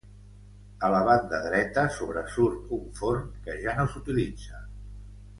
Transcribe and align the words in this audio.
A 0.85 0.87
la 0.93 1.01
banda 1.07 1.41
dreta 1.43 1.83
sobresurt 1.97 2.73
un 2.77 2.87
forn 3.01 3.27
que 3.49 3.59
ja 3.65 3.75
no 3.81 3.85
s'utilitza. 3.93 4.63